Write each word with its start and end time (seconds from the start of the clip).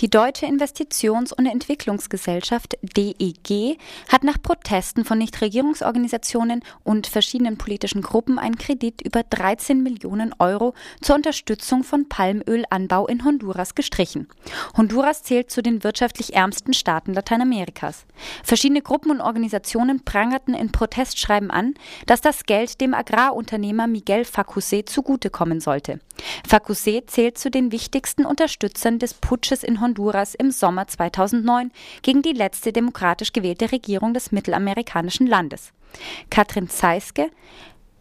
Die 0.00 0.10
Deutsche 0.10 0.46
Investitions- 0.46 1.32
und 1.32 1.46
Entwicklungsgesellschaft 1.46 2.76
DEG 2.82 3.78
hat 4.08 4.24
nach 4.24 4.40
Protesten 4.40 5.04
von 5.04 5.18
Nichtregierungsorganisationen 5.18 6.62
und 6.82 7.06
verschiedenen 7.06 7.58
politischen 7.58 8.02
Gruppen 8.02 8.38
einen 8.38 8.56
Kredit 8.56 9.02
über 9.02 9.22
13 9.22 9.82
Millionen 9.82 10.34
Euro 10.38 10.74
zur 11.00 11.16
Unterstützung 11.16 11.84
von 11.84 12.08
Palmölanbau 12.08 13.06
in 13.06 13.24
Honduras 13.24 13.74
gestrichen. 13.74 14.28
Honduras 14.76 15.22
zählt 15.22 15.50
zu 15.50 15.62
den 15.62 15.84
wirtschaftlich 15.84 16.34
ärmsten 16.34 16.74
Staaten 16.74 17.12
Lateinamerikas. 17.12 18.06
Verschiedene 18.42 18.82
Gruppen 18.82 19.10
und 19.10 19.20
Organisationen 19.20 20.04
prangerten 20.04 20.54
in 20.54 20.72
Protestschreiben 20.72 21.50
an, 21.50 21.74
dass 22.06 22.20
das 22.20 22.44
Geld 22.44 22.80
dem 22.80 22.94
Agrarunternehmer 22.94 23.86
Miguel 23.86 24.24
Facuse 24.24 24.84
zugutekommen 24.84 25.60
sollte. 25.60 26.00
Facuse 26.46 27.04
zählt 27.06 27.38
zu 27.38 27.50
den 27.50 27.72
wichtigsten 27.72 28.24
Unterstützern 28.24 28.98
des 28.98 29.14
Putsches 29.14 29.62
in 29.62 29.80
Honduras 29.82 30.34
im 30.34 30.50
Sommer 30.50 30.86
2009 30.86 31.70
gegen 32.00 32.22
die 32.22 32.32
letzte 32.32 32.72
demokratisch 32.72 33.32
gewählte 33.32 33.70
Regierung 33.70 34.14
des 34.14 34.32
mittelamerikanischen 34.32 35.26
Landes. 35.26 35.74
Katrin 36.30 36.68
Zeiske, 36.68 37.30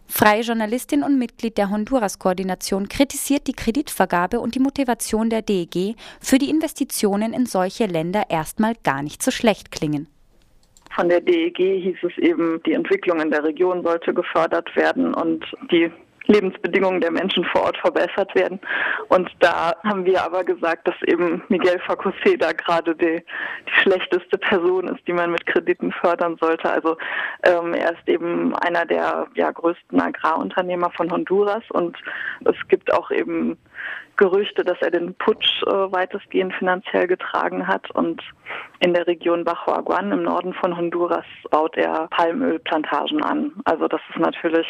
freie 0.07 0.43
Journalistin 0.43 1.03
und 1.03 1.17
Mitglied 1.17 1.57
der 1.57 1.69
Honduras-Koordination, 1.69 2.87
kritisiert 2.87 3.47
die 3.47 3.53
Kreditvergabe 3.53 4.39
und 4.39 4.55
die 4.55 4.59
Motivation 4.59 5.29
der 5.29 5.41
DEG 5.41 5.95
für 6.21 6.37
die 6.37 6.49
Investitionen 6.49 7.33
in 7.33 7.45
solche 7.45 7.85
Länder 7.85 8.23
erstmal 8.29 8.75
gar 8.83 9.01
nicht 9.01 9.21
so 9.21 9.31
schlecht 9.31 9.71
klingen. 9.71 10.07
Von 10.95 11.09
der 11.09 11.21
DEG 11.21 11.57
hieß 11.57 11.97
es 12.03 12.17
eben, 12.17 12.61
die 12.65 12.73
Entwicklung 12.73 13.21
in 13.21 13.31
der 13.31 13.43
Region 13.43 13.81
sollte 13.83 14.13
gefördert 14.13 14.75
werden 14.75 15.13
und 15.13 15.45
die 15.71 15.89
Lebensbedingungen 16.27 17.01
der 17.01 17.11
Menschen 17.11 17.43
vor 17.45 17.63
Ort 17.63 17.77
verbessert 17.77 18.33
werden. 18.35 18.59
Und 19.09 19.29
da 19.39 19.73
haben 19.83 20.05
wir 20.05 20.23
aber 20.23 20.43
gesagt, 20.43 20.87
dass 20.87 20.95
eben 21.07 21.43
Miguel 21.49 21.79
Facose 21.79 22.37
da 22.37 22.51
gerade 22.51 22.95
die, 22.95 23.23
die 23.67 23.81
schlechteste 23.81 24.37
Person 24.37 24.87
ist, 24.87 25.05
die 25.07 25.13
man 25.13 25.31
mit 25.31 25.45
Krediten 25.45 25.91
fördern 25.91 26.37
sollte. 26.39 26.69
Also 26.69 26.97
ähm, 27.43 27.73
er 27.73 27.93
ist 27.93 28.07
eben 28.07 28.55
einer 28.57 28.85
der 28.85 29.27
ja, 29.35 29.51
größten 29.51 29.99
Agrarunternehmer 29.99 30.91
von 30.91 31.11
Honduras 31.11 31.63
und 31.69 31.97
es 32.45 32.55
gibt 32.67 32.93
auch 32.93 33.11
eben 33.11 33.57
Gerüchte, 34.21 34.63
dass 34.63 34.77
er 34.81 34.91
den 34.91 35.15
Putsch 35.15 35.63
äh, 35.63 35.91
weitestgehend 35.91 36.53
finanziell 36.53 37.07
getragen 37.07 37.65
hat. 37.65 37.89
Und 37.89 38.21
in 38.79 38.93
der 38.93 39.07
Region 39.07 39.43
Bajo 39.43 39.73
Aguan 39.73 40.11
im 40.11 40.21
Norden 40.21 40.53
von 40.53 40.77
Honduras 40.77 41.25
baut 41.49 41.75
er 41.75 42.07
Palmölplantagen 42.11 43.23
an. 43.23 43.51
Also 43.65 43.87
das 43.87 43.99
ist 44.11 44.19
natürlich 44.19 44.67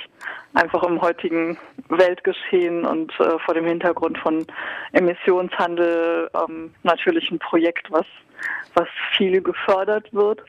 einfach 0.54 0.84
im 0.84 1.02
heutigen 1.02 1.58
Weltgeschehen 1.90 2.86
und 2.86 3.12
äh, 3.20 3.38
vor 3.40 3.54
dem 3.54 3.66
Hintergrund 3.66 4.18
von 4.20 4.48
Emissionshandel 4.94 6.30
ähm, 6.34 6.74
natürlich 6.84 7.30
ein 7.30 7.40
Projekt, 7.40 7.92
was, 7.92 8.06
was 8.76 8.88
viel 9.18 9.42
gefördert 9.42 10.14
wird. 10.14 10.42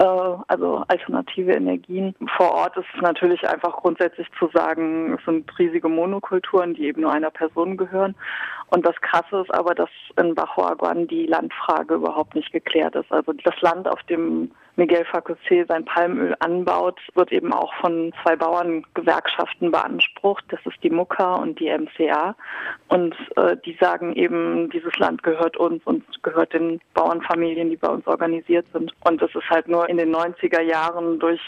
Äh, 0.00 0.36
also 0.48 0.82
alternative 0.88 1.52
Energien. 1.52 2.14
Vor 2.36 2.52
Ort 2.52 2.76
ist 2.78 2.86
es 2.94 3.02
natürlich 3.02 3.46
einfach 3.46 3.76
grundsätzlich 3.76 4.26
zu 4.38 4.48
sagen, 4.52 5.14
es 5.18 5.24
sind 5.26 5.46
riesige 5.58 5.88
Monokulturen, 5.88 6.72
die 6.72 6.86
eben 6.86 7.02
nur 7.02 7.12
einer 7.12 7.30
Person 7.30 7.76
gehören. 7.76 8.14
Und 8.68 8.86
das 8.86 8.98
Krasse 9.02 9.42
ist 9.42 9.52
aber, 9.52 9.74
dass 9.74 9.90
in 10.16 10.34
Bajoaguan 10.34 11.06
die 11.06 11.26
Landfrage 11.26 11.94
überhaupt 11.94 12.34
nicht 12.34 12.50
geklärt 12.50 12.94
ist. 12.94 13.12
Also 13.12 13.32
das 13.44 13.60
Land, 13.60 13.88
auf 13.88 14.02
dem 14.04 14.50
Miguel 14.76 15.04
Facuse 15.04 15.64
sein 15.68 15.84
Palmöl 15.84 16.34
anbaut, 16.40 16.98
wird 17.14 17.32
eben 17.32 17.52
auch 17.52 17.72
von 17.74 18.12
zwei 18.22 18.36
Bauerngewerkschaften 18.36 19.70
beansprucht. 19.70 20.44
Das 20.48 20.60
ist 20.64 20.82
die 20.82 20.90
MUCA 20.90 21.34
und 21.36 21.58
die 21.60 21.70
MCA. 21.70 22.34
Und 22.88 23.14
äh, 23.36 23.56
die 23.64 23.76
sagen 23.80 24.14
eben, 24.14 24.70
dieses 24.70 24.96
Land 24.98 25.22
gehört 25.22 25.56
uns 25.56 25.82
und 25.84 26.04
gehört 26.22 26.52
den 26.52 26.80
Bauernfamilien, 26.94 27.70
die 27.70 27.76
bei 27.76 27.88
uns 27.88 28.06
organisiert 28.06 28.66
sind. 28.72 28.92
Und 29.04 29.20
das 29.20 29.34
ist 29.34 29.48
halt 29.50 29.68
nur 29.68 29.88
in 29.88 29.96
den 29.96 30.14
90er 30.14 30.62
Jahren 30.62 31.18
durch 31.18 31.40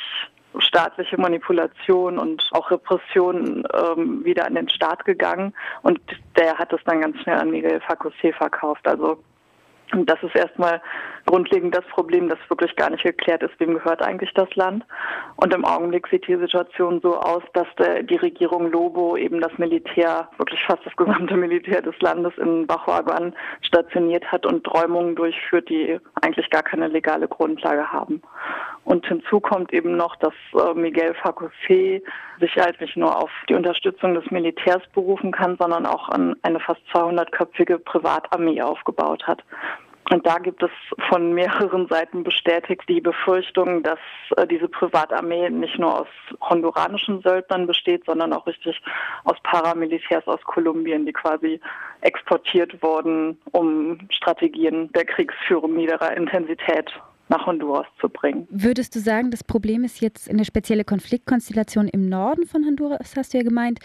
staatliche 0.59 1.19
Manipulation 1.19 2.19
und 2.19 2.47
auch 2.53 2.71
Repression 2.71 3.67
ähm, 3.73 4.25
wieder 4.25 4.47
an 4.47 4.55
den 4.55 4.69
Staat 4.69 5.05
gegangen 5.05 5.55
und 5.83 5.99
der 6.37 6.59
hat 6.59 6.73
es 6.73 6.81
dann 6.85 7.01
ganz 7.01 7.19
schnell 7.21 7.39
an 7.39 7.51
Miguel 7.51 7.81
Facuse 7.81 8.33
verkauft. 8.37 8.87
Also 8.87 9.19
und 9.93 10.09
das 10.09 10.23
ist 10.23 10.35
erstmal 10.35 10.81
grundlegend 11.27 11.75
das 11.75 11.85
Problem, 11.87 12.29
das 12.29 12.39
wirklich 12.49 12.75
gar 12.77 12.91
nicht 12.91 13.05
geklärt 13.05 13.43
ist, 13.43 13.59
wem 13.59 13.75
gehört 13.75 14.03
eigentlich 14.03 14.33
das 14.35 14.53
Land. 14.57 14.85
Und 15.37 15.55
im 15.55 15.65
Augenblick 15.65 16.07
sieht 16.09 16.27
die 16.27 16.37
Situation 16.37 17.01
so 17.03 17.19
aus, 17.19 17.43
dass 17.55 17.67
der, 17.79 18.03
die 18.03 18.17
Regierung 18.17 18.71
Lobo 18.71 19.17
eben 19.17 19.41
das 19.41 19.57
Militär, 19.59 20.29
wirklich 20.39 20.63
fast 20.65 20.85
das 20.85 20.97
gesamte 20.97 21.37
Militär 21.37 21.83
des 21.83 21.99
Landes 22.01 22.33
in 22.39 22.67
Bachuaguan 22.67 23.35
stationiert 23.61 24.31
hat 24.31 24.47
und 24.47 24.67
Räumungen 24.73 25.15
durchführt, 25.15 25.69
die 25.69 26.01
eigentlich 26.21 26.51
gar 26.51 26.63
keine 26.63 26.89
legale 26.89 27.29
Grundlage 27.29 27.93
haben. 27.93 28.23
Und 28.85 29.07
hinzu 29.07 29.41
kommt 29.41 29.73
eben 29.73 29.97
noch, 29.97 30.17
dass 30.17 30.35
äh, 30.55 30.75
Miguel 30.75 31.15
Facuse 31.15 32.03
sich 32.41 32.57
halt 32.57 32.81
nicht 32.81 32.97
nur 32.97 33.17
auf 33.17 33.31
die 33.49 33.55
Unterstützung 33.55 34.15
des 34.15 34.29
Militärs 34.31 34.83
berufen 34.93 35.31
kann, 35.31 35.57
sondern 35.59 35.87
auch 35.87 36.09
an 36.09 36.35
eine 36.43 36.59
fast 36.59 36.81
200-köpfige 36.93 37.79
Privatarmee 37.79 38.61
aufgebaut 38.61 39.27
hat. 39.27 39.43
Und 40.11 40.27
da 40.27 40.39
gibt 40.39 40.63
es 40.63 40.71
von 41.09 41.33
mehreren 41.33 41.87
Seiten 41.87 42.25
bestätigt 42.25 42.83
die 42.89 43.01
Befürchtung, 43.01 43.83
dass 43.85 44.01
äh, 44.37 44.47
diese 44.47 44.69
Privatarmee 44.69 45.49
nicht 45.49 45.79
nur 45.79 46.01
aus 46.01 46.09
honduranischen 46.41 47.23
Söldnern 47.23 47.67
besteht, 47.67 48.05
sondern 48.05 48.33
auch 48.33 48.47
richtig 48.47 48.83
aus 49.25 49.37
Paramilitärs 49.45 50.27
aus 50.27 50.43
Kolumbien, 50.43 51.07
die 51.07 51.13
quasi 51.13 51.61
exportiert 52.01 52.83
wurden, 52.83 53.41
um 53.53 54.01
Strategien 54.11 54.93
der 54.93 55.05
Kriegsführung 55.05 55.75
niederer 55.75 56.17
Intensität 56.17 56.93
nach 57.33 57.47
Honduras 57.47 57.87
zu 58.01 58.09
bringen. 58.09 58.47
Würdest 58.51 58.95
du 58.95 59.01
sagen, 59.01 59.31
das 59.31 59.43
Problem 59.43 59.85
ist 59.85 60.01
jetzt 60.01 60.29
eine 60.29 60.45
spezielle 60.45 60.85
Konfliktkonstellation 60.85 61.89
im 61.89 62.09
Norden 62.09 62.47
von 62.47 62.65
Honduras, 62.65 63.15
hast 63.17 63.33
du 63.33 63.39
ja 63.39 63.45
gemeint? 63.45 63.81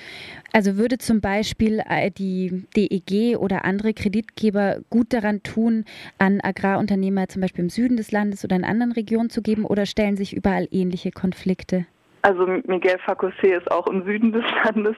Also 0.53 0.77
würde 0.77 0.97
zum 0.97 1.21
Beispiel 1.21 1.81
äh, 1.87 2.11
die 2.11 2.65
DEG 2.75 3.37
oder 3.37 3.63
andere 3.63 3.93
Kreditgeber 3.93 4.79
gut 4.89 5.13
daran 5.13 5.43
tun, 5.43 5.85
an 6.19 6.41
Agrarunternehmer 6.41 7.29
zum 7.29 7.41
Beispiel 7.41 7.63
im 7.63 7.69
Süden 7.69 7.95
des 7.95 8.11
Landes 8.11 8.43
oder 8.43 8.57
in 8.57 8.65
anderen 8.65 8.91
Regionen 8.91 9.29
zu 9.29 9.41
geben 9.41 9.65
oder 9.65 9.85
stellen 9.85 10.17
sich 10.17 10.35
überall 10.35 10.67
ähnliche 10.71 11.11
Konflikte? 11.11 11.85
Also 12.23 12.45
Miguel 12.45 12.97
Facuse 13.05 13.47
ist 13.47 13.71
auch 13.71 13.87
im 13.87 14.03
Süden 14.03 14.33
des 14.33 14.43
Landes. 14.65 14.97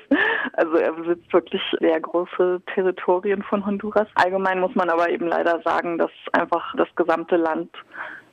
Also 0.54 0.78
er 0.78 0.94
besitzt 0.94 1.31
wirklich 1.31 1.62
sehr 1.80 2.00
große 2.00 2.62
Territorien 2.74 3.44
von 3.44 3.64
Honduras. 3.64 4.08
Allgemein 4.16 4.60
muss 4.60 4.74
man 4.74 4.90
aber 4.90 5.10
eben 5.10 5.28
leider 5.28 5.62
sagen, 5.64 6.00
dass 6.00 6.10
einfach 6.31 6.74
das 6.76 6.88
gesamte 6.96 7.36
Land 7.36 7.70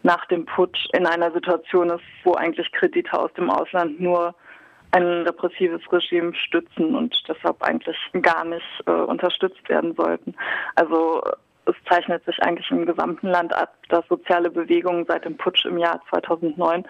nach 0.06 0.24
dem 0.26 0.46
Putsch 0.46 0.86
in 0.92 1.04
einer 1.04 1.32
Situation 1.32 1.90
ist, 1.90 2.04
wo 2.22 2.34
eigentlich 2.34 2.70
Kredite 2.70 3.12
aus 3.12 3.32
dem 3.34 3.50
Ausland 3.50 4.00
nur 4.00 4.34
ein 4.92 5.02
repressives 5.02 5.82
Regime 5.92 6.32
stützen 6.34 6.94
und 6.94 7.12
deshalb 7.28 7.60
eigentlich 7.60 7.96
gar 8.22 8.44
nicht 8.44 8.64
äh, 8.86 8.92
unterstützt 8.92 9.68
werden 9.68 9.94
sollten. 9.96 10.36
Also 10.76 11.22
es 11.66 11.74
zeichnet 11.88 12.24
sich 12.24 12.40
eigentlich 12.42 12.70
im 12.70 12.86
gesamten 12.86 13.28
Land 13.28 13.54
ab, 13.54 13.74
dass 13.88 14.06
soziale 14.08 14.50
Bewegungen 14.50 15.04
seit 15.06 15.24
dem 15.24 15.36
Putsch 15.36 15.64
im 15.64 15.78
Jahr 15.78 16.00
2009 16.10 16.84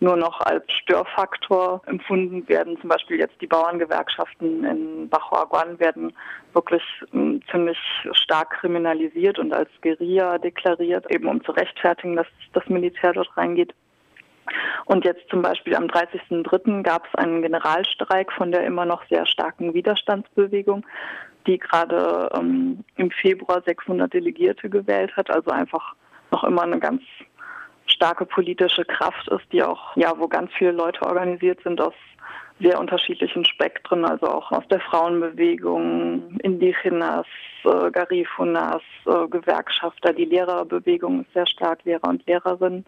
nur 0.00 0.16
noch 0.16 0.40
als 0.40 0.64
Störfaktor 0.72 1.82
empfunden 1.86 2.48
werden. 2.48 2.78
Zum 2.80 2.88
Beispiel 2.88 3.18
jetzt 3.18 3.40
die 3.40 3.46
Bauerngewerkschaften 3.46 4.64
in 4.64 5.08
Bajoaguan 5.08 5.78
werden 5.78 6.12
wirklich 6.52 6.82
ähm, 7.12 7.40
ziemlich 7.50 7.78
stark 8.12 8.50
kriminalisiert 8.60 9.38
und 9.38 9.52
als 9.52 9.70
Guerilla 9.82 10.38
deklariert, 10.38 11.10
eben 11.10 11.28
um 11.28 11.44
zu 11.44 11.52
rechtfertigen, 11.52 12.16
dass 12.16 12.26
das 12.52 12.66
Militär 12.68 13.12
dort 13.12 13.36
reingeht. 13.36 13.74
Und 14.86 15.04
jetzt 15.04 15.28
zum 15.30 15.42
Beispiel 15.42 15.74
am 15.74 15.84
30.03. 15.84 16.82
gab 16.82 17.06
es 17.06 17.14
einen 17.14 17.42
Generalstreik 17.42 18.32
von 18.32 18.52
der 18.52 18.64
immer 18.64 18.84
noch 18.84 19.02
sehr 19.08 19.26
starken 19.26 19.74
Widerstandsbewegung, 19.74 20.84
die 21.46 21.58
gerade 21.58 22.30
ähm, 22.36 22.84
im 22.96 23.10
Februar 23.10 23.62
600 23.64 24.12
Delegierte 24.12 24.68
gewählt 24.68 25.16
hat, 25.16 25.30
also 25.30 25.50
einfach 25.50 25.94
noch 26.30 26.44
immer 26.44 26.62
eine 26.62 26.78
ganz 26.78 27.02
starke 27.86 28.26
politische 28.26 28.84
Kraft 28.84 29.28
ist, 29.28 29.52
die 29.52 29.62
auch, 29.62 29.96
ja, 29.96 30.12
wo 30.18 30.28
ganz 30.28 30.50
viele 30.56 30.72
Leute 30.72 31.02
organisiert 31.02 31.60
sind 31.62 31.80
aus 31.80 31.94
sehr 32.60 32.78
unterschiedlichen 32.78 33.44
Spektren, 33.44 34.04
also 34.04 34.26
auch 34.26 34.52
aus 34.52 34.66
der 34.68 34.80
Frauenbewegung, 34.80 36.38
Indigenas, 36.42 37.26
äh, 37.64 37.90
Garifunas, 37.90 38.82
äh, 39.06 39.26
Gewerkschafter. 39.28 40.12
Die 40.12 40.26
Lehrerbewegung 40.26 41.22
ist 41.22 41.32
sehr 41.32 41.46
stark, 41.46 41.84
Lehrer 41.84 42.08
und 42.08 42.24
Lehrerinnen. 42.26 42.86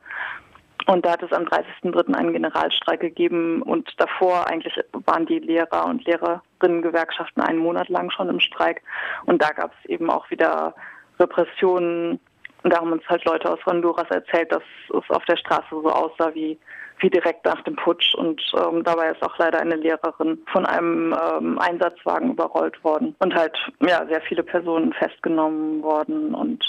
Und 0.86 1.06
da 1.06 1.12
hat 1.12 1.22
es 1.22 1.32
am 1.32 1.44
30.03. 1.44 2.14
einen 2.14 2.32
Generalstreik 2.32 3.00
gegeben 3.00 3.62
und 3.62 3.88
davor 3.96 4.46
eigentlich 4.48 4.78
waren 5.06 5.24
die 5.24 5.38
Lehrer 5.38 5.86
und 5.86 6.04
Lehrerinnengewerkschaften 6.04 7.42
einen 7.42 7.58
Monat 7.58 7.88
lang 7.88 8.10
schon 8.10 8.28
im 8.28 8.40
Streik. 8.40 8.82
Und 9.24 9.42
da 9.42 9.50
gab 9.50 9.72
es 9.72 9.88
eben 9.88 10.10
auch 10.10 10.30
wieder 10.30 10.74
Repressionen. 11.18 12.20
Und 12.62 12.72
da 12.72 12.80
haben 12.80 12.92
uns 12.92 13.06
halt 13.08 13.24
Leute 13.24 13.50
aus 13.50 13.64
Honduras 13.64 14.10
erzählt, 14.10 14.52
dass 14.52 14.62
es 14.88 15.10
auf 15.10 15.24
der 15.24 15.36
Straße 15.36 15.68
so 15.70 15.90
aussah 15.90 16.34
wie, 16.34 16.58
wie 16.98 17.10
direkt 17.10 17.44
nach 17.46 17.62
dem 17.62 17.76
Putsch. 17.76 18.14
Und 18.14 18.42
ähm, 18.58 18.84
dabei 18.84 19.10
ist 19.10 19.22
auch 19.22 19.38
leider 19.38 19.60
eine 19.60 19.76
Lehrerin 19.76 20.38
von 20.52 20.66
einem 20.66 21.14
ähm, 21.14 21.58
Einsatzwagen 21.58 22.32
überrollt 22.32 22.82
worden 22.84 23.14
und 23.20 23.34
halt 23.34 23.56
ja 23.80 24.04
sehr 24.06 24.20
viele 24.22 24.42
Personen 24.42 24.92
festgenommen 24.92 25.82
worden 25.82 26.34
und 26.34 26.62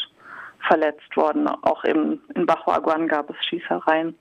verletzt 0.67 1.15
worden. 1.15 1.47
Auch 1.47 1.83
im, 1.83 2.21
in 2.33 2.45
Bajo 2.45 2.71
Aguan 2.71 3.07
gab 3.07 3.29
es 3.29 3.35
Schießereien. 3.45 4.15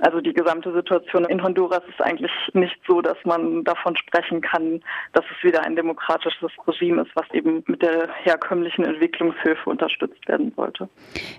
Also 0.00 0.20
die 0.20 0.32
gesamte 0.32 0.72
Situation 0.72 1.24
in 1.26 1.42
Honduras 1.42 1.82
ist 1.88 2.00
eigentlich 2.00 2.32
nicht 2.54 2.76
so, 2.86 3.00
dass 3.00 3.16
man 3.24 3.64
davon 3.64 3.96
sprechen 3.96 4.40
kann, 4.40 4.80
dass 5.12 5.24
es 5.30 5.44
wieder 5.44 5.62
ein 5.62 5.76
demokratisches 5.76 6.50
Regime 6.66 7.02
ist, 7.02 7.10
was 7.14 7.26
eben 7.32 7.62
mit 7.66 7.82
der 7.82 8.08
herkömmlichen 8.22 8.84
Entwicklungshilfe 8.84 9.68
unterstützt 9.68 10.26
werden 10.28 10.52
sollte. 10.56 10.88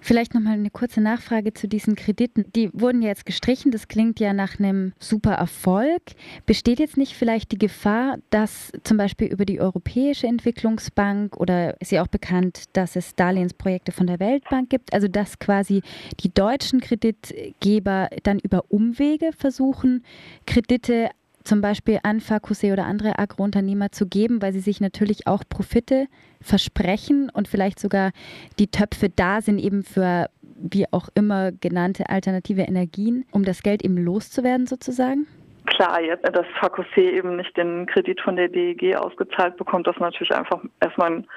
Vielleicht 0.02 0.34
nochmal 0.34 0.54
eine 0.54 0.70
kurze 0.70 1.02
Nachfrage 1.02 1.54
zu 1.54 1.68
diesen 1.68 1.96
Krediten. 1.96 2.46
Die 2.56 2.70
wurden 2.74 3.02
ja 3.02 3.10
jetzt 3.10 3.26
gestrichen. 3.26 3.72
Das 3.72 3.88
klingt 3.88 4.20
ja 4.20 4.34
nach 4.34 4.60
einem 4.60 4.94
super 5.00 5.34
Erfolg. 5.34 6.02
Besteht 6.46 6.80
jetzt 6.80 6.98
nicht 6.98 7.14
vielleicht 7.14 7.52
die 7.52 7.58
Gefahr, 7.58 8.18
dass 8.30 8.72
zum 8.84 8.98
Beispiel 8.98 9.28
über 9.28 9.46
die 9.46 9.60
Europäische 9.60 10.28
Entwicklungsbank 10.28 11.38
oder 11.38 11.80
ist 11.82 11.92
ja 11.92 12.02
auch 12.04 12.08
bekannt, 12.08 12.66
dass 12.74 12.96
es 12.96 13.16
Darlehensprojekte 13.16 13.92
von 13.92 14.08
der 14.08 14.20
Weltbank 14.20 14.70
gibt, 14.70 14.94
also 14.94 15.08
dass 15.08 15.40
quasi 15.40 15.82
die 16.20 16.34
deutschen 16.34 16.82
Kreditgeber 16.82 18.10
dann 18.24 18.40
über 18.44 18.66
Umwege 18.70 19.32
versuchen, 19.36 20.04
Kredite 20.46 21.10
zum 21.44 21.62
Beispiel 21.62 22.00
an 22.04 22.22
Fakuse 22.22 22.72
oder 22.72 22.86
andere 22.86 23.20
Agrounternehmer 23.20 23.92
zu 23.92 24.08
geben, 24.08 24.42
weil 24.42 24.54
sie 24.54 24.60
sich 24.60 24.80
natürlich 24.80 25.28
auch 25.28 25.44
Profite 25.48 26.08
versprechen 26.42 27.30
und 27.34 27.48
vielleicht 27.48 27.80
sogar 27.80 28.12
die 28.60 28.68
Töpfe 28.68 29.10
da 29.10 29.42
sind 29.42 29.60
eben 29.60 29.84
für 29.84 30.30
wie 30.56 30.86
auch 30.92 31.10
immer 31.16 31.52
genannte 31.52 32.10
alternative 32.10 32.62
Energien, 32.62 33.26
um 33.32 33.44
das 33.44 33.64
Geld 33.64 33.84
eben 33.84 33.98
loszuwerden 33.98 34.68
sozusagen? 34.68 35.28
Klar, 35.66 36.02
jetzt, 36.02 36.26
dass 36.26 36.46
Fakuse 36.60 37.02
eben 37.02 37.38
nicht 37.38 37.56
den 37.58 37.86
Kredit 37.86 38.20
von 38.22 38.36
der 38.36 38.50
DEG 38.50 38.96
ausgezahlt 38.96 39.58
bekommt, 39.58 39.88
das 39.88 39.96
ist 39.96 40.02
natürlich 40.02 40.34
einfach 40.34 40.62
erstmal 40.82 41.12
ein 41.12 41.28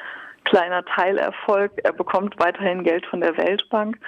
kleiner 0.47 0.85
Teilerfolg. 0.85 1.73
Er 1.85 1.93
bekommt 1.93 2.39
weiterhin 2.39 2.85
Geld 2.85 3.05
von 3.07 3.21
der 3.21 3.37
Weltbank. 3.37 3.99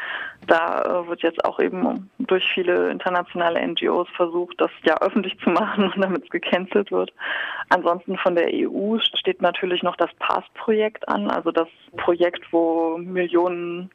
Da 0.47 0.83
äh, 0.83 1.09
wird 1.09 1.23
jetzt 1.23 1.45
auch 1.45 1.61
eben 1.61 2.09
durch 2.19 2.49
viele 2.55 2.91
internationale 2.91 3.61
NGOs 3.67 4.09
versucht, 4.17 4.61
das 4.61 4.71
ja 4.85 4.97
öffentlich 5.01 5.39
zu 5.41 5.51
machen, 5.51 5.93
damit 5.97 6.25
es 6.25 6.31
gecancelt 6.31 6.91
wird. 6.91 7.13
Ansonsten 7.69 8.17
von 8.17 8.35
der 8.35 8.49
EU 8.53 8.99
steht 8.99 9.43
natürlich 9.43 9.83
noch 9.83 9.97
das 9.97 10.11
PASS-Projekt 10.21 11.09
an, 11.09 11.29
also 11.31 11.51
das 11.51 11.69
Projekt, 11.97 12.45
wo 12.53 12.97
Millionen 12.97 13.91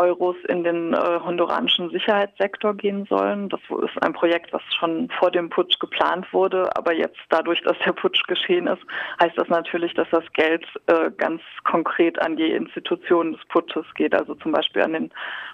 Euros 0.00 0.36
in 0.48 0.64
den 0.64 0.92
äh, 0.92 1.20
honduranischen 1.20 1.90
Sicherheitssektor 1.90 2.74
gehen 2.74 3.06
sollen. 3.06 3.48
Das 3.48 3.60
ist 3.82 4.02
ein 4.02 4.12
Projekt, 4.12 4.52
was 4.52 4.62
schon 4.78 5.08
vor 5.18 5.30
dem 5.30 5.48
Putsch 5.48 5.78
geplant 5.78 6.32
wurde, 6.32 6.68
aber 6.76 6.92
jetzt 6.92 7.18
dadurch, 7.30 7.62
dass 7.62 7.76
der 7.84 7.92
Putsch 7.92 8.26
geschehen 8.26 8.66
ist, 8.66 8.82
heißt 9.20 9.36
das 9.36 9.48
natürlich, 9.48 9.94
dass 9.94 10.08
das 10.10 10.24
Geld 10.34 10.64
äh, 10.86 11.10
ganz 11.16 11.40
konkret 11.64 12.20
an 12.20 12.36
die 12.36 12.50
Institutionen 12.50 13.32
des 13.32 13.44
Putsches 13.46 13.86
geht, 13.94 14.14
also 14.14 14.34
zum 14.34 14.52
Beispiel 14.52 14.82
an 14.82 14.92
den 14.92 15.10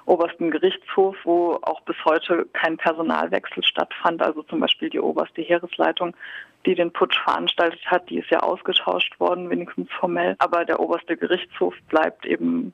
obersten 0.06 0.50
Gerichtshof, 0.50 1.16
wo 1.24 1.58
auch 1.62 1.80
bis 1.82 1.96
heute 2.04 2.46
kein 2.52 2.76
Personalwechsel 2.76 3.62
stattfand, 3.62 4.22
also 4.22 4.42
zum 4.42 4.60
Beispiel 4.60 4.90
die 4.90 5.00
oberste 5.00 5.42
Heeresleitung 5.42 6.14
die 6.66 6.74
den 6.74 6.92
Putsch 6.92 7.18
veranstaltet 7.24 7.84
hat, 7.86 8.08
die 8.08 8.18
ist 8.18 8.30
ja 8.30 8.40
ausgetauscht 8.40 9.18
worden, 9.18 9.50
wenigstens 9.50 9.90
formell. 9.98 10.36
Aber 10.38 10.64
der 10.64 10.80
oberste 10.80 11.16
Gerichtshof 11.16 11.74
bleibt 11.88 12.24
eben 12.24 12.72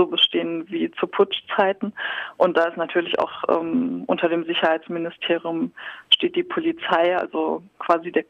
so 0.00 0.06
bestehen 0.06 0.64
wie 0.70 0.90
zu 0.92 1.06
Putschzeiten. 1.06 1.92
Und 2.38 2.56
da 2.56 2.64
ist 2.64 2.78
natürlich 2.78 3.18
auch 3.18 3.32
ähm, 3.48 4.04
unter 4.06 4.28
dem 4.28 4.44
Sicherheitsministerium 4.44 5.72
steht 6.14 6.36
die 6.36 6.42
Polizei, 6.42 7.16
also 7.16 7.62
quasi 7.78 8.10
der, 8.10 8.24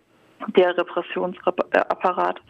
der 0.57 0.77
Repressionsapparat. 0.77 2.41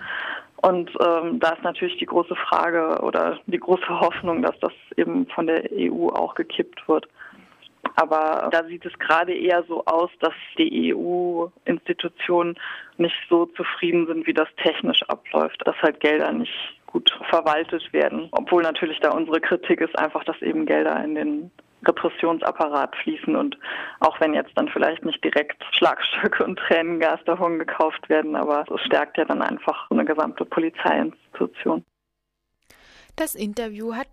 Und 0.63 0.91
ähm, 1.01 1.39
da 1.39 1.51
ist 1.51 1.63
natürlich 1.63 1.99
die 1.99 2.07
große 2.07 2.35
Frage 2.35 3.01
oder 3.03 3.39
die 3.47 3.59
große 3.59 3.89
Hoffnung, 3.89 4.43
dass 4.43 4.59
das 4.61 4.73
eben 4.97 5.27
von 5.27 5.47
der 5.47 5.65
EU 5.73 6.09
auch 6.09 6.35
gekippt 6.35 6.87
wird. 6.89 7.07
Aber 7.97 8.49
da 8.53 8.65
sieht 8.65 8.85
es 8.87 8.99
gerade 8.99 9.35
eher 9.35 9.65
so 9.65 9.85
aus, 9.85 10.11
dass 10.21 10.35
die 10.59 10.95
EU-Institutionen 10.95 12.59
nicht 12.99 13.17
so 13.29 13.47
zufrieden 13.47 14.07
sind, 14.07 14.27
wie 14.27 14.35
das 14.35 14.49
technisch 14.63 15.03
abläuft, 15.09 15.61
dass 15.67 15.77
halt 15.83 16.01
Gelder 16.01 16.33
nicht 16.33 16.80
gut 16.93 17.11
verwaltet 17.29 17.93
werden. 17.93 18.29
Obwohl 18.33 18.63
natürlich 18.63 19.01
da 19.01 19.11
unsere 19.11 19.41
Kritik 19.41 19.81
ist 19.81 19.99
einfach, 19.99 20.25
dass 20.25 20.41
eben 20.43 20.67
Gelder 20.67 21.03
in 21.05 21.15
den 21.15 21.51
Repressionsapparat 21.87 22.95
fließen 22.97 23.35
und 23.37 23.59
auch 24.01 24.21
wenn 24.21 24.35
jetzt 24.35 24.53
dann 24.55 24.69
vielleicht 24.69 25.05
nicht 25.05 25.23
direkt 25.25 25.63
Schlagstöcke 25.73 26.45
und 26.45 26.59
Tränengas 26.59 27.21
davon 27.25 27.59
gekauft 27.59 28.09
werden, 28.09 28.37
aber 28.37 28.65
es 28.71 28.81
stärkt 28.83 29.17
ja 29.17 29.25
dann 29.25 29.41
einfach 29.41 29.91
eine 29.91 30.05
gesamte 30.05 30.45
Polizeiinstitution. 30.45 31.85
Das 33.17 33.35
Interview 33.35 33.95
hat 33.95 34.09